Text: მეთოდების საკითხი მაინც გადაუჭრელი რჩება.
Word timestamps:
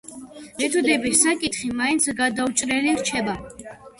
მეთოდების 0.61 1.19
საკითხი 1.25 1.69
მაინც 1.81 2.09
გადაუჭრელი 2.21 2.95
რჩება. 3.03 3.37